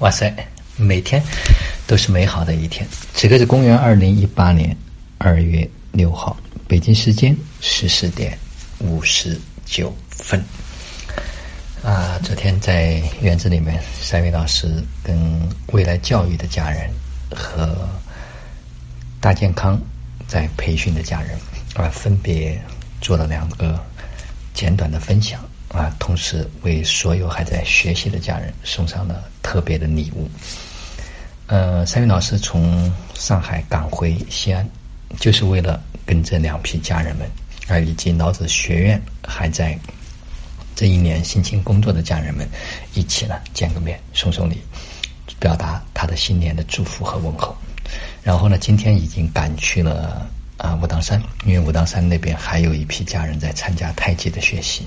[0.00, 0.30] 哇塞，
[0.76, 1.22] 每天
[1.86, 2.86] 都是美好的一天。
[3.14, 4.76] 此刻是公元二零一八年
[5.16, 6.36] 二月六号，
[6.68, 8.38] 北京时间十四点
[8.78, 10.42] 五十九分。
[11.82, 14.68] 啊，昨天在园子里面，三位老师
[15.02, 15.16] 跟
[15.68, 16.90] 未来教育的家人
[17.34, 17.88] 和
[19.18, 19.80] 大健康
[20.26, 21.38] 在培训的家人
[21.74, 22.60] 啊，分别
[23.00, 23.82] 做了两个
[24.56, 25.40] 简短的分享。
[25.68, 30.30] 啊，同时为所有还在学习的家人送上了特别的礼物。
[31.48, 34.66] 呃，三云老师从上海赶回西安，
[35.18, 37.28] 就是为了跟这两批家人们，
[37.66, 39.76] 啊，以及老子学院还在
[40.76, 42.48] 这一年辛勤工作的家人们，
[42.94, 44.62] 一起呢见个面，送送礼，
[45.38, 47.54] 表达他的新年的祝福和问候。
[48.22, 50.26] 然后呢，今天已经赶去了
[50.56, 54.86] 啊武当山，因为武当山那边还有一批家人在参加太极的学习。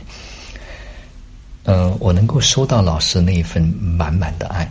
[1.64, 4.70] 嗯，我能够收到老师那一份满满的爱，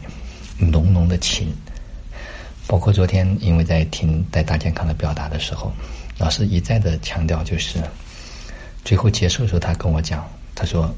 [0.59, 1.53] 浓浓的情。
[2.67, 5.73] 包括昨天，因为在听带大健康的表达的时候，
[6.19, 7.79] 老师一再的强调，就是
[8.85, 10.95] 最后结束的时候，他跟我讲，他说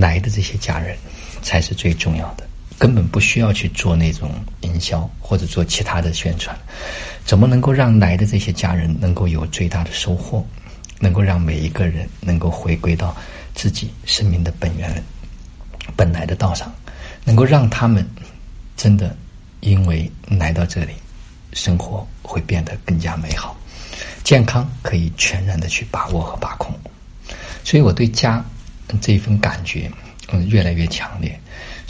[0.00, 0.96] 来的这些家人
[1.42, 2.44] 才是最重要的，
[2.80, 6.58] 根本不需要去做那种营销或者做其他的宣传。
[7.24, 10.44] 怎么能够让来的这些家人能够有最大的收获？
[10.98, 13.14] 能够让每一个人能够回归到。
[13.52, 15.02] 自己生命的本源、
[15.96, 16.72] 本来的道上，
[17.24, 18.08] 能够让他们
[18.76, 19.14] 真的
[19.58, 20.92] 因为来到这里，
[21.52, 23.54] 生活会变得更加美好，
[24.22, 26.72] 健康可以全然的去把握和把控。
[27.64, 28.42] 所以我对家
[29.00, 29.90] 这一份感觉
[30.32, 31.38] 嗯越来越强烈。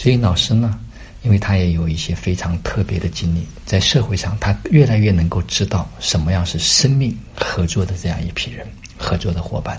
[0.01, 0.81] 所以老师呢，
[1.21, 9.79] 因为他也有一些非常特别的经历，在社会上他越来越能够知道什么样是生命合作的这样一批人，合作的伙伴。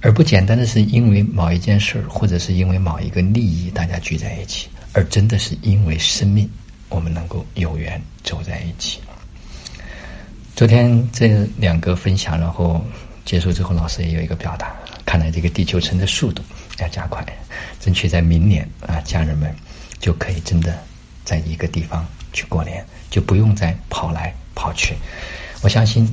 [0.00, 6.48] 而不简单的是因为某一件事儿，或者是因为某一个利益，大家聚在一起，而真的是因为生命，
[6.88, 8.98] 我们能够有缘走在一起。
[10.56, 12.82] 昨天这两个分享，然后
[13.26, 14.74] 结束之后，老师也有一个表达，
[15.08, 16.42] 看来这个地球村的速度
[16.80, 17.24] 要加快，
[17.80, 19.50] 争取在明年啊，家人们
[19.98, 20.78] 就可以真的
[21.24, 24.94] 在一个地方去过年，就不用再跑来跑去。
[25.62, 26.06] 我相信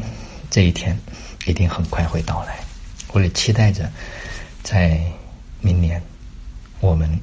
[0.50, 0.98] 这一天
[1.46, 2.58] 一定很快会到来。
[3.12, 3.92] 我也期待着，
[4.64, 4.98] 在
[5.60, 6.02] 明年，
[6.80, 7.20] 我们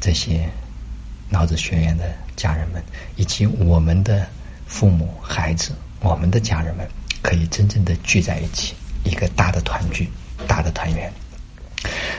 [0.00, 0.48] 这些
[1.28, 2.80] 脑子学院的家人们，
[3.16, 4.24] 以及我们的
[4.68, 6.88] 父母、孩子、我们的家人们，
[7.20, 10.08] 可以真正的聚在一起，一个大的团聚、
[10.44, 11.12] 大的团圆。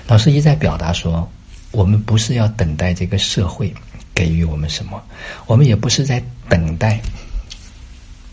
[0.07, 1.31] 老师一再表达说，
[1.71, 3.73] 我们不是要等待这个社会
[4.13, 5.01] 给予我们什么，
[5.45, 6.99] 我们也不是在等待。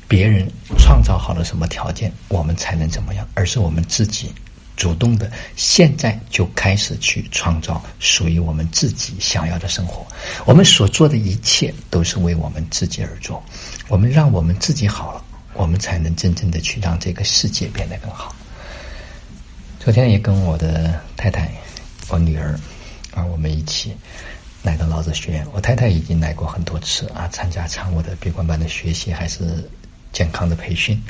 [0.08, 3.26] 别人创造好了什么条件，我们才能怎么样？
[3.32, 4.30] 而是我们自己
[4.76, 10.06] 主动的，现在就开始去创造属于我们自己想要的生活。
[10.44, 13.42] 我们所做的一切都是为我们自己而做。
[13.88, 15.24] 我们让我们自己好了，
[15.54, 18.34] 我们才能真正的去让这个世界变得更好。
[19.82, 21.50] 昨天也跟我的太太、
[22.08, 22.56] 我女儿
[23.12, 23.92] 啊，我们一起
[24.62, 25.44] 来到老子学院。
[25.52, 29.68] 我太太已经来过很多次啊，参加常我的闭关班的学习，还是。
[30.12, 31.02] 健康的培训，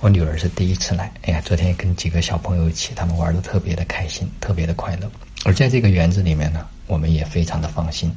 [0.00, 1.12] 我女儿是第一次来。
[1.22, 5.08] 哎呀，昨天跟几个小朋友一起，他们玩的特别的开心，特别的快乐。
[5.44, 8.12] 而在这个园子里面呢，我们也非常的放心。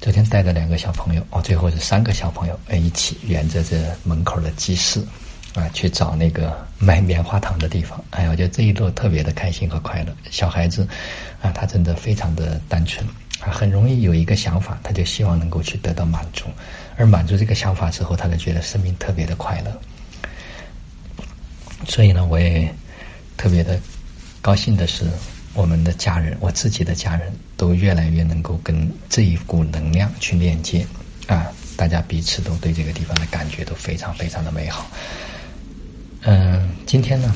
[0.00, 5.00] 昨天带着两个小朋友，哦，最后是三个小朋友，哎，一起沿着这门口的集市
[5.54, 8.02] 啊，去找那个卖棉花糖的地方。
[8.10, 10.14] 哎呀，我觉得这一路特别的开心和快乐。
[10.30, 10.86] 小孩子
[11.40, 13.06] 啊，他真的非常的单纯。
[13.40, 16.44] 啊，很容易有一个想法，他就希望能够去得到满足，
[16.96, 19.80] 而满足这个想法之后，他就觉得生命特别的快乐。
[21.86, 22.72] 所以呢，我也
[23.36, 23.78] 特别的
[24.40, 25.04] 高兴的是，
[25.52, 30.86] 我们的家人，我自己的家人都越来越能够跟这一股能量去链接
[31.26, 34.86] 啊，大家彼此都对这个地方的感觉都非常非常的美好。
[36.26, 37.34] 嗯，今天呢，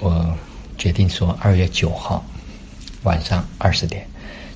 [0.00, 0.36] 我
[0.76, 2.22] 决定说二月九号
[3.02, 4.06] 晚上二十点。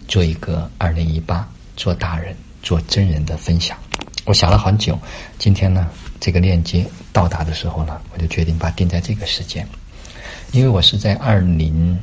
[0.09, 3.79] 做一个二零一八做大人做真人的分享，
[4.26, 4.99] 我想了很久。
[5.38, 5.88] 今天呢，
[6.20, 9.67] 这个链接到达的时候呢，我就决定把定在这个时间，
[10.50, 11.99] 因为我是在二零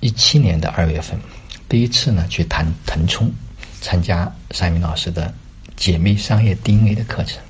[0.00, 1.18] 一七年的二月份
[1.70, 3.32] 第一次呢去谈腾冲，
[3.80, 5.32] 参加三明老师的
[5.74, 7.40] 解密商业 DNA 的课程。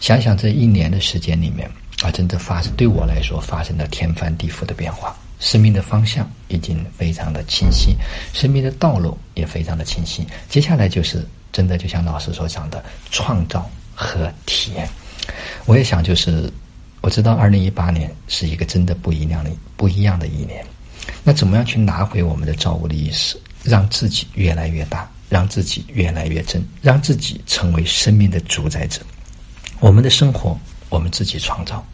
[0.00, 1.70] 想想这一年的时间里面
[2.10, 5.16] 真的发生对我来说发生了天翻地覆的变化。
[5.40, 7.96] 生命的方向已经非常的清晰，
[8.32, 10.26] 生命的道路也非常的清晰。
[10.48, 14.88] 接下来就是真的，就像老师所讲的，创造和体验。
[15.64, 16.52] 我也想，就是
[17.02, 20.66] 我知道，二零一八年是一个真的不一样的、不一样的一年。
[21.22, 29.00] 那怎么样去拿回我们的造物的意识，让自己越来越大，让自己越来越真，让自己成为生命的主宰者。
[29.78, 31.84] 我们的生活，我们自己创造。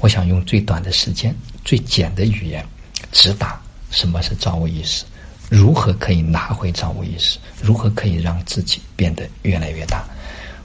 [0.00, 1.34] 我想用最短的时间、
[1.64, 2.64] 最简的语言，
[3.12, 3.60] 直达
[3.90, 5.04] 什么是造物意识，
[5.50, 10.04] 如何可以拿回造物意识，如何可以让自己变得越来越大。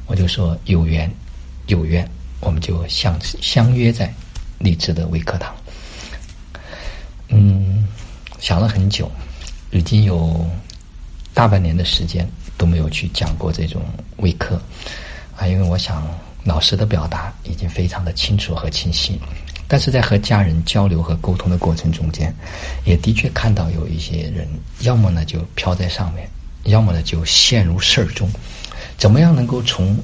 [0.06, 1.12] 我就说有缘，
[1.68, 4.14] 有缘，我们就相相约在
[4.60, 5.54] 励志的微课堂。
[7.28, 7.86] 嗯，
[8.40, 9.12] 想了很久，
[9.72, 10.48] 已经有
[11.34, 12.26] 大半年的时间
[12.58, 13.82] 都没有去讲过这种
[14.18, 14.62] 微课
[15.36, 16.08] 啊，因为我想。
[16.46, 19.20] 老师的表达已经非常的清楚和清晰，
[19.68, 22.34] 但是在和家人交流和沟通的过程中间，
[22.86, 24.48] 也的确看到有一些人，
[24.82, 26.30] 要么呢就飘在上面，
[26.66, 28.30] 要么呢就陷入事儿中。
[28.96, 29.98] 怎么样能够从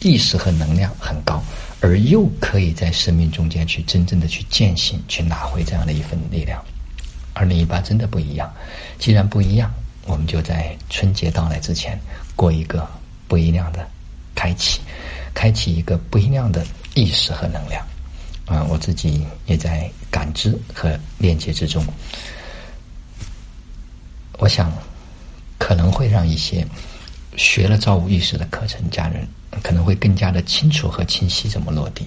[0.00, 1.40] 意识和能量很高，
[1.80, 6.60] 而又可以在生命中间去真正的去践行，去拿回这样的一份力量？
[7.32, 8.52] 二零一八真的不一样。
[8.98, 9.72] 既然不一样，
[10.04, 11.96] 我们就在春节到来之前
[12.34, 12.84] 过一个
[13.28, 13.86] 不一样的
[14.34, 14.80] 开启。
[15.36, 17.86] 开启一个不一样的意识和能量，
[18.46, 21.84] 啊，我自己也在感知和链接之中。
[24.38, 24.72] 我想
[25.58, 26.66] 可能会让一些
[27.36, 29.28] 学了造物意识的课程家人
[29.62, 32.06] 可能会更加的清楚和清晰怎么落地，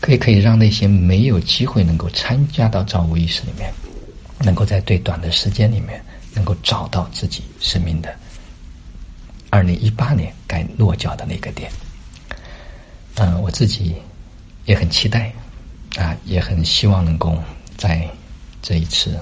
[0.00, 3.74] 可以可以让那些没有机会能够参加到造物意识里面，
[4.38, 6.00] 能够在最短的时间里面
[6.32, 8.14] 能够找到自己生命的
[9.50, 11.68] 二零一八年该落脚的那个点。
[13.16, 13.94] 嗯，我自己
[14.64, 15.32] 也很期待，
[15.96, 17.36] 啊，也很希望能够
[17.76, 18.08] 在
[18.62, 19.18] 这一次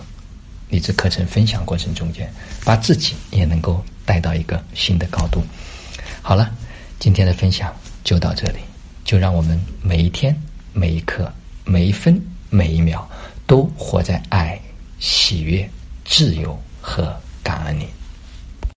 [0.68, 2.32] 励志课程分享过程中间，
[2.64, 5.42] 把自己也能够带到一个新的高度。
[6.22, 6.50] 好了，
[6.98, 8.58] 今天的分享就到这里，
[9.04, 10.40] 就让我们每一天、
[10.72, 11.32] 每一刻、
[11.64, 13.08] 每一分、每一秒，
[13.46, 14.60] 都活在爱、
[15.00, 15.68] 喜悦、
[16.04, 17.86] 自由和感恩里。